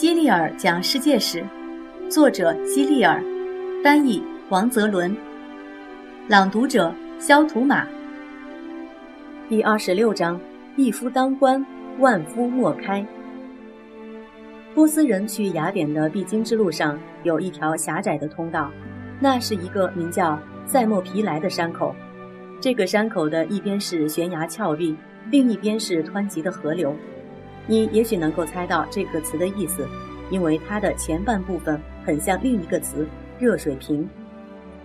[0.00, 1.44] 希利尔讲世界史，
[2.08, 3.22] 作者希利尔，
[3.84, 5.14] 翻译王泽伦，
[6.26, 7.86] 朗读者肖图马。
[9.46, 10.40] 第二十六章：
[10.74, 11.62] 一夫当关，
[11.98, 13.06] 万夫莫开。
[14.74, 18.70] 波斯人去雅典的必经之路上有一条狭窄的通道，
[19.20, 21.94] 那是一个名叫塞莫皮莱的山口。
[22.58, 24.96] 这个山口的一边是悬崖峭壁，
[25.30, 26.96] 另一边是湍急的河流。
[27.70, 29.86] 你也许能够猜到这个词的意思，
[30.28, 33.06] 因为它的前半部分很像另一个词
[33.38, 34.10] “热水瓶”。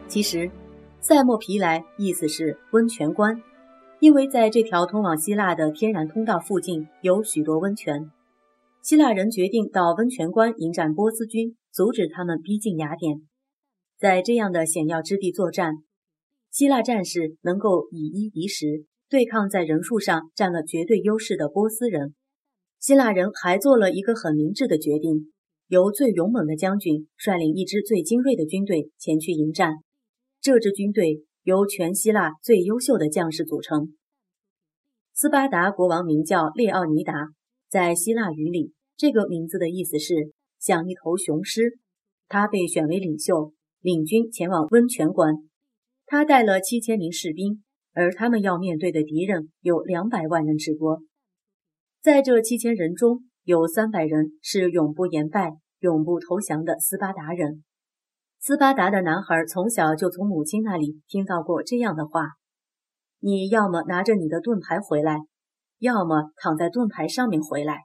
[0.07, 0.51] 其实，
[0.99, 3.41] 塞莫皮莱意思是温泉关，
[3.99, 8.11] 因为在这条通往希腊的天然通道附近有许多温泉。
[8.83, 13.21] 希腊人决定到温泉关迎战波斯军，阻止他们逼近雅典。
[13.97, 15.73] 在这样的险要之地作战，
[16.51, 22.13] 希腊战士能够以一敌十，对抗在人数上占了绝对优势的波斯人。
[22.85, 25.31] 希腊人还做了一个很明智的决定，
[25.69, 29.77] 由最勇猛的将军率领一支最精锐的军队前去迎战。
[30.39, 33.95] 这支军队由全希腊最优秀的将士组成。
[35.15, 37.29] 斯巴达国王名叫列奥尼达，
[37.71, 40.13] 在希腊语里，这个名字的意思是
[40.59, 41.79] 像一头雄狮。
[42.27, 45.33] 他被选为领袖，领军前往温泉关。
[46.05, 47.63] 他带了七千名士兵，
[47.93, 50.99] 而他们要面对的敌人有两百万人之多。
[52.05, 57.63] 在这七千人中，有三百人是永不言败、永不投降的斯巴达人。
[58.39, 62.27] 斯巴达的男孩从小就从母亲那里听到过这样的话
[63.21, 65.17] ：“你要么拿着你的盾牌回来，
[65.79, 67.79] 要么躺在盾牌上面回来。”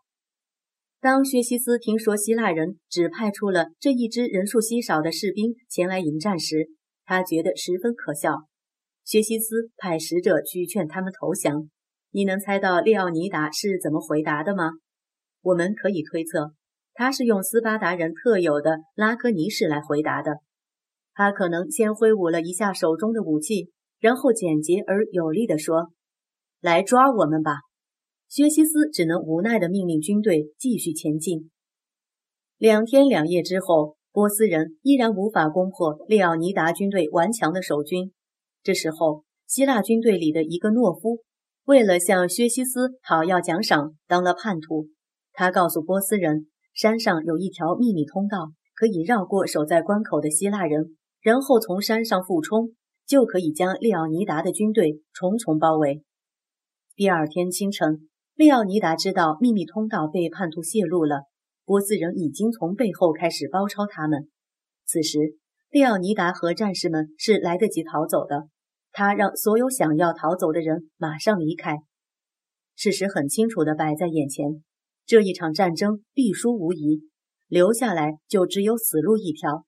[1.01, 6.69] 当薛西斯听说希腊人只派出了这一支人数稀少的士兵前来迎战时，
[7.07, 8.41] 他觉得十分可笑。
[9.03, 11.71] 薛西斯派使者去劝他们投降。
[12.13, 14.73] 你能猜到列奥尼达是怎么回答的吗？
[15.43, 16.55] 我们可以推测，
[16.93, 20.39] 他是用斯巴达人特有的拉科尼式来回答的。
[21.15, 25.93] 他可能先挥舞了一下手中的武器，然后简洁而有力地说
[26.61, 27.53] ：“来抓我们吧！”
[28.29, 31.51] 薛西斯只能无奈地命令军队继续前进。
[32.59, 38.13] 两天两夜之后，波斯人依然无法攻破列奥尼达军队顽强的守军。
[38.63, 41.23] 这时候，希腊军队里的一个懦夫。
[41.71, 44.89] 为了向薛西斯讨要奖赏，当了叛徒。
[45.33, 52.75] 他告诉波斯人，山上有一条秘密通道，可以绕过守在关口的希腊人，然后从山上俯冲，
[53.07, 56.03] 就可以将利奥尼达的军队重重包围。
[56.97, 61.27] 第二天清晨，利奥尼达知道秘密通道被叛徒泄露了，
[61.65, 64.29] 波斯人已经从背后开始包抄他们。
[64.85, 65.37] 此时，
[65.71, 68.49] 利奥尼达和战士们是来得及逃走的。
[68.93, 71.77] 他让所有想要逃走的人马上离开。
[72.75, 74.65] 事实很清楚地摆在眼前，
[75.07, 77.03] 这一场战争必输无疑，
[77.47, 79.65] 留下来就只有死路一条。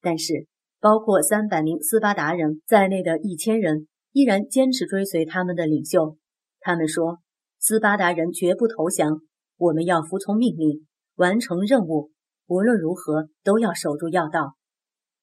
[0.00, 0.46] 但是，
[0.80, 6.16] 包括三百名斯巴达人在内的一千人依然坚持追随他们的领袖。
[6.60, 7.18] 他们说
[7.58, 9.20] ：“斯巴达人绝不投降，
[9.56, 12.10] 我们要服从命令，完成任务，
[12.46, 14.54] 无论如何都要守住要道。”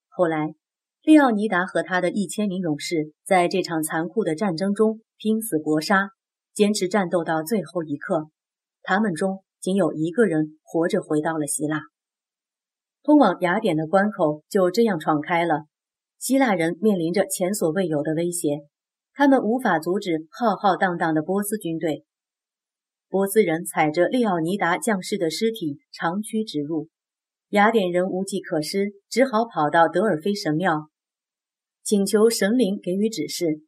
[0.08, 0.54] 后来。
[1.02, 6.10] 利奥尼达和他的一千名勇士在这场残酷的战争中拼死搏杀，
[6.52, 8.28] 坚持战斗到最后一刻。
[8.82, 11.80] 他们中仅有一个人活着回到了希腊。
[13.02, 15.64] 通往雅典的关口就这样闯开了。
[16.18, 18.66] 希腊人面临着前所未有的威胁，
[19.14, 22.04] 他们无法阻止浩浩荡荡的波斯军队。
[23.08, 26.88] 波斯人踩着利奥尼达将士的尸体长驱直入。
[27.50, 30.88] 雅典人无计可施，只好跑到德尔菲神庙。
[31.82, 33.60] 请求神灵给予指示。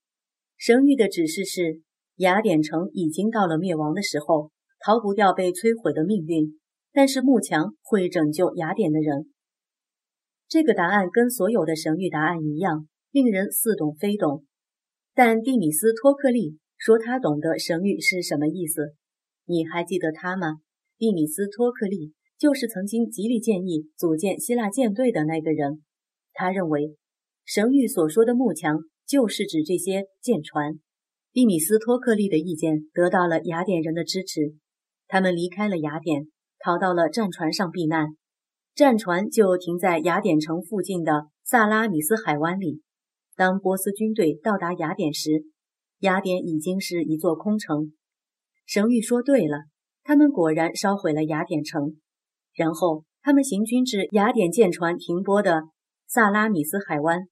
[0.57, 1.81] 神谕的指示是：
[2.17, 6.61] 雅典城已经到了灭亡的时候，逃不掉被摧毁的命运。
[6.93, 9.33] 但是幕墙会拯救雅典的人。
[10.47, 14.45] 这个答案跟所有的神谕答案一样，令人似懂非懂。
[15.13, 18.95] 但蒂米斯托克利说他懂得神谕是什么意思。
[19.47, 20.59] 你还记得他吗？
[20.99, 22.13] 蒂米斯托克利
[22.43, 25.85] 就是曾经极力建议组建希腊舰队的那个人。
[26.33, 26.97] 他认为。
[27.45, 30.81] 神谕所说的幕墙，就是指这些舰船。
[31.33, 34.55] 蒂米斯托克利的意见得到了雅典人的支持，
[35.07, 36.27] 他们离开了雅典，
[36.59, 38.17] 逃到了战船上避难。
[38.75, 42.81] 战船就停在雅典城附近的萨拉米斯海湾里。
[43.37, 45.45] 当波斯军队到达雅典时，
[45.99, 47.93] 雅典已经是一座空城。
[48.67, 49.65] 神谕说对了，
[50.03, 51.97] 他们果然烧毁了雅典城。
[52.55, 55.63] 然后他们行军至雅典舰船停泊的
[56.07, 57.29] 萨拉米斯海湾。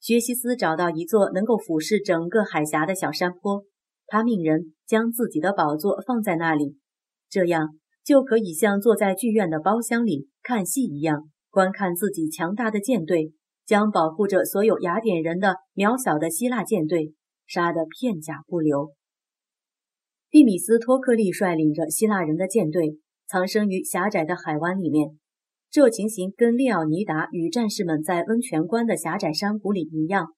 [0.00, 3.64] 薛西斯找到一座能够俯视整个海峡的小山坡，
[4.06, 6.76] 他命人将自己的宝座放在那里，
[7.28, 13.34] 这样就可以像坐在剧院的包厢里看戏一样，观看自己强大的舰队
[13.66, 17.12] 将保护着所有雅典人的渺小的希腊舰队
[17.46, 18.94] 杀得片甲不留。
[20.30, 22.98] 蒂米斯托克利率领着希腊人的舰队
[23.30, 25.16] 藏身于狭窄的海湾里面，
[25.70, 30.34] 这情形跟利奥尼达与战士们在温泉关的狭窄山谷里一样。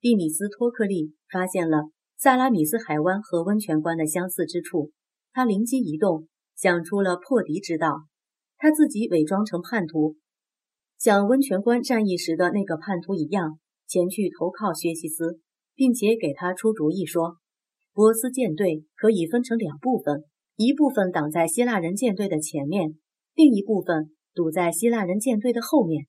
[0.00, 4.92] 蒂米斯托克利发现了萨拉米斯海湾和温泉关的相似之处，
[5.32, 8.04] 他灵机一动，想出了破敌之道。
[8.56, 10.14] 他自己伪装成叛徒，
[10.96, 13.58] 像温泉关战役时的那个叛徒一样，
[13.88, 15.40] 前去投靠薛西斯，
[15.74, 17.38] 并且给他出主意说：
[17.92, 20.22] 波斯舰队可以分成两部分，
[20.56, 22.96] 一部分挡在希腊人舰队的前面，
[23.34, 26.06] 另一部分堵在希腊人舰队的后面，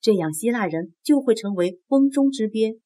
[0.00, 2.78] 这样希腊人就会成为瓮中之鳖。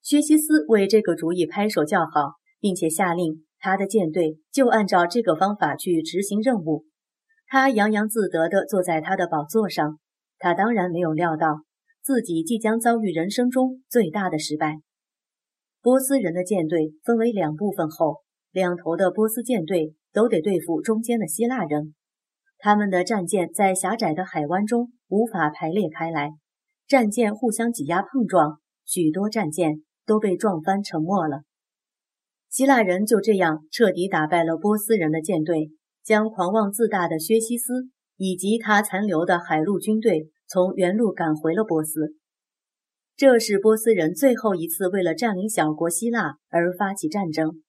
[0.00, 6.86] 薛西斯为这个主意拍手叫好，并且下令他的舰队就按照这个方法去执行任务。
[7.46, 9.98] 他洋洋自得地坐在他的宝座上。
[10.40, 11.64] 他当然没有料到
[12.00, 14.76] 自己即将遭遇人生中最大的失败。
[15.82, 18.20] 波斯人的舰队分为两部分后，
[18.52, 21.94] 两头的波斯舰队都得对付中间的希腊人。
[22.58, 26.30] 他们的战舰在狭窄的海湾中无法排列开来，
[26.86, 29.82] 战舰互相挤压碰撞，许多战舰。
[30.08, 31.42] 都被撞翻沉没了。
[32.48, 35.70] 希腊人就这样彻底打败了波斯人的舰队，
[36.02, 42.14] 将狂妄自大的薛西斯以及他残留的海陆军队从原路赶回了波斯。
[43.16, 47.62] 这是波斯人最后一次为了占领小国希腊而发起战争。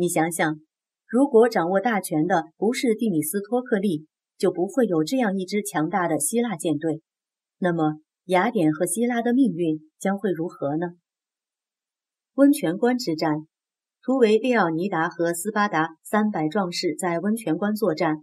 [0.00, 0.58] 你想想，
[1.06, 4.06] 如果掌握大权的不是蒂米斯托克利，
[4.38, 7.02] 就不会有这样一支强大的希腊舰队。
[7.58, 10.92] 那么，雅典和希腊的命运将会如何呢？
[12.32, 13.46] 温泉关之战，
[14.02, 18.20] 图为列奥尼达和斯巴达三百壮士在温泉关作战。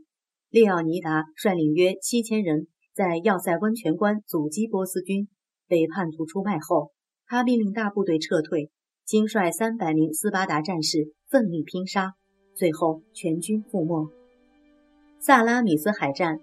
[0.50, 2.66] 列奥尼达率领约七千人
[2.96, 5.28] 在要塞温泉关阻击波斯军，
[5.68, 6.92] 被叛徒出卖后，
[7.28, 8.72] 他命令大部队撤退，
[9.06, 12.14] 亲率三百名斯巴达战士奋力拼杀，
[12.54, 14.10] 最后全军覆没。
[15.20, 16.40] 萨拉米斯海战，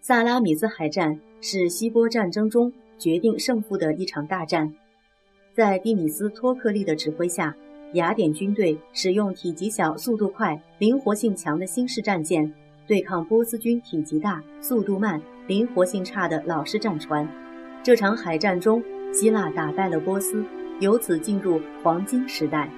[0.00, 4.74] 萨拉米斯海战是希波战争中决定胜负的一场大战。
[5.54, 7.56] 在蒂米斯托克利的指挥下，
[7.92, 12.52] 雅典军队使用体积小、速度快、灵活性强的新式战舰，
[12.88, 17.28] 对抗波斯军体积大、速度慢、灵活性差的老式战船。
[17.84, 20.44] 这场海战中，希腊打败了波斯，
[20.80, 22.68] 由此进入黄金时代。